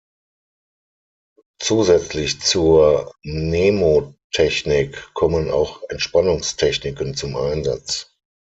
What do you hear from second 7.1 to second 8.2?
zum Einsatz.